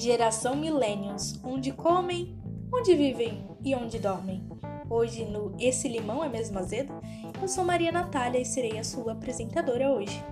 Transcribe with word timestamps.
Geração 0.00 0.56
Millennials, 0.56 1.38
onde 1.44 1.72
comem, 1.72 2.34
onde 2.72 2.94
vivem 2.94 3.46
e 3.62 3.74
onde 3.74 3.98
dormem. 3.98 4.42
Hoje 4.88 5.26
no 5.26 5.54
Esse 5.58 5.88
Limão 5.88 6.24
é 6.24 6.28
Mesmo 6.28 6.58
Azedo, 6.58 6.90
eu 7.38 7.46
sou 7.46 7.64
Maria 7.64 7.92
Natália 7.92 8.40
e 8.40 8.44
serei 8.46 8.78
a 8.78 8.82
sua 8.82 9.12
apresentadora 9.12 9.90
hoje. 9.90 10.24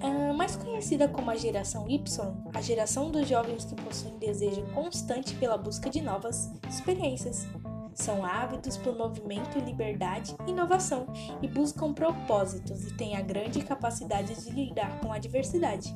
Uh, 0.00 0.32
mais 0.34 0.54
conhecida 0.54 1.08
como 1.08 1.32
a 1.32 1.34
geração 1.34 1.90
Y, 1.90 2.32
a 2.54 2.60
geração 2.60 3.10
dos 3.10 3.26
jovens 3.26 3.64
que 3.64 3.74
possuem 3.74 4.16
desejo 4.18 4.62
constante 4.72 5.34
pela 5.34 5.58
busca 5.58 5.90
de 5.90 6.00
novas 6.00 6.48
experiências. 6.68 7.44
São 7.92 8.24
ávidos 8.24 8.76
por 8.76 8.96
movimento, 8.96 9.58
liberdade 9.58 10.36
e 10.46 10.52
inovação 10.52 11.08
e 11.42 11.48
buscam 11.48 11.92
propósitos 11.92 12.86
e 12.86 12.96
têm 12.96 13.16
a 13.16 13.20
grande 13.20 13.64
capacidade 13.64 14.44
de 14.44 14.50
lidar 14.52 15.00
com 15.00 15.12
a 15.12 15.18
diversidade. 15.18 15.92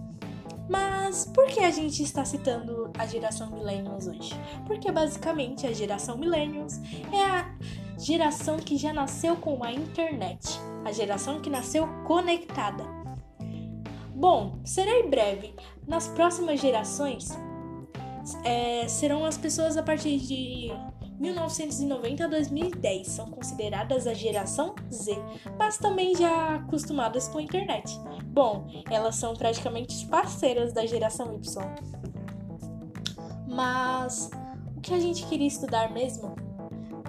Mas 0.72 1.26
por 1.26 1.46
que 1.48 1.60
a 1.60 1.70
gente 1.70 2.02
está 2.02 2.24
citando 2.24 2.90
a 2.98 3.06
geração 3.06 3.50
Millennials 3.50 4.06
hoje? 4.06 4.32
Porque 4.66 4.90
basicamente 4.90 5.66
a 5.66 5.72
geração 5.72 6.16
Millennials 6.16 6.78
é 7.12 7.22
a 7.22 7.54
geração 7.98 8.56
que 8.56 8.78
já 8.78 8.90
nasceu 8.90 9.36
com 9.36 9.62
a 9.62 9.70
internet, 9.70 10.58
a 10.82 10.90
geração 10.90 11.42
que 11.42 11.50
nasceu 11.50 11.86
conectada. 12.06 12.84
Bom, 14.14 14.60
serei 14.64 15.06
breve. 15.06 15.54
Nas 15.86 16.08
próximas 16.08 16.58
gerações 16.58 17.28
é, 18.42 18.88
serão 18.88 19.26
as 19.26 19.36
pessoas 19.36 19.76
a 19.76 19.82
partir 19.82 20.18
de 20.20 20.70
1990 21.18 22.24
a 22.24 22.28
2010 22.28 23.06
são 23.06 23.30
consideradas 23.30 24.06
a 24.06 24.14
geração 24.14 24.74
Z, 24.92 25.16
mas 25.58 25.78
também 25.78 26.14
já 26.14 26.56
acostumadas 26.56 27.28
com 27.28 27.38
a 27.38 27.42
internet. 27.42 27.98
Bom, 28.26 28.66
elas 28.90 29.16
são 29.16 29.34
praticamente 29.34 30.06
parceiras 30.06 30.72
da 30.72 30.84
geração 30.86 31.32
Y. 31.34 31.62
Mas 33.46 34.30
o 34.76 34.80
que 34.80 34.94
a 34.94 35.00
gente 35.00 35.26
queria 35.26 35.46
estudar 35.46 35.92
mesmo 35.92 36.34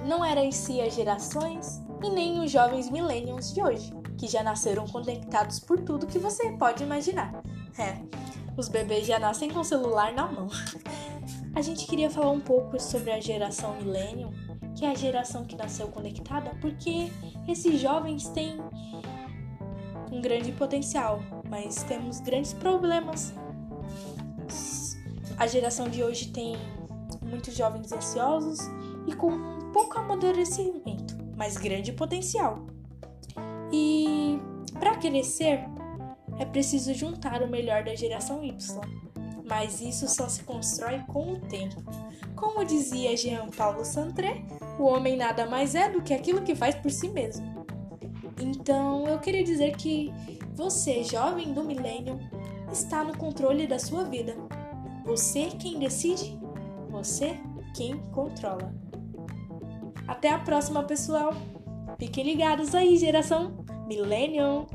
não 0.05 0.23
era 0.23 0.43
em 0.43 0.51
si 0.51 0.81
as 0.81 0.93
gerações 0.93 1.81
e 2.03 2.09
nem 2.09 2.43
os 2.43 2.51
jovens 2.51 2.89
millennials 2.89 3.53
de 3.53 3.63
hoje, 3.63 3.93
que 4.17 4.27
já 4.27 4.43
nasceram 4.43 4.85
conectados 4.85 5.59
por 5.59 5.79
tudo 5.79 6.05
que 6.05 6.19
você 6.19 6.51
pode 6.51 6.83
imaginar. 6.83 7.41
É, 7.79 7.97
os 8.55 8.67
bebês 8.67 9.07
já 9.07 9.17
nascem 9.17 9.49
com 9.49 9.61
o 9.61 9.63
celular 9.63 10.13
na 10.13 10.27
mão. 10.27 10.47
A 11.55 11.61
gente 11.61 11.85
queria 11.85 12.09
falar 12.09 12.31
um 12.31 12.39
pouco 12.39 12.79
sobre 12.79 13.11
a 13.11 13.19
geração 13.19 13.75
Millennium, 13.75 14.31
que 14.75 14.85
é 14.85 14.89
a 14.89 14.95
geração 14.95 15.45
que 15.45 15.55
nasceu 15.55 15.87
conectada, 15.87 16.51
porque 16.59 17.11
esses 17.47 17.79
jovens 17.79 18.27
têm 18.29 18.57
um 20.11 20.19
grande 20.19 20.51
potencial, 20.51 21.21
mas 21.47 21.83
temos 21.83 22.19
grandes 22.21 22.53
problemas. 22.53 23.35
A 25.37 25.45
geração 25.45 25.87
de 25.89 26.03
hoje 26.03 26.31
tem 26.31 26.55
muitos 27.21 27.55
jovens 27.55 27.91
ansiosos 27.91 28.59
e 29.05 29.13
com 29.13 29.59
pouco 29.71 29.99
amadurecimento, 29.99 31.15
mas 31.37 31.55
grande 31.55 31.91
potencial. 31.93 32.65
E 33.71 34.39
para 34.79 34.95
crescer, 34.97 35.59
é 36.39 36.45
preciso 36.45 36.95
juntar 36.95 37.43
o 37.43 37.47
melhor 37.47 37.83
da 37.83 37.93
geração 37.93 38.43
Y 38.43 39.03
mas 39.53 39.81
isso 39.81 40.07
só 40.07 40.27
se 40.27 40.41
constrói 40.41 41.03
com 41.07 41.33
o 41.33 41.39
tempo. 41.39 41.75
Como 42.35 42.65
dizia 42.65 43.15
Jean 43.15 43.51
Paulo 43.55 43.85
Sartre, 43.85 44.43
o 44.79 44.85
homem 44.85 45.15
nada 45.15 45.45
mais 45.45 45.75
é 45.75 45.87
do 45.87 46.01
que 46.01 46.11
aquilo 46.11 46.41
que 46.41 46.55
faz 46.55 46.73
por 46.73 46.89
si 46.89 47.07
mesmo. 47.07 47.63
Então, 48.41 49.07
eu 49.07 49.19
queria 49.19 49.43
dizer 49.43 49.77
que 49.77 50.11
você, 50.55 51.03
jovem 51.03 51.53
do 51.53 51.63
milênio, 51.63 52.19
está 52.71 53.03
no 53.03 53.15
controle 53.15 53.67
da 53.67 53.77
sua 53.77 54.03
vida. 54.05 54.35
Você 55.05 55.49
quem 55.59 55.77
decide, 55.77 56.35
você 56.89 57.37
quem 57.75 57.99
controla. 58.11 58.73
Até 60.07 60.29
a 60.29 60.39
próxima, 60.39 60.81
pessoal. 60.81 61.31
Fiquem 61.99 62.23
ligados 62.23 62.73
aí, 62.73 62.97
geração 62.97 63.63
Millennium. 63.85 64.65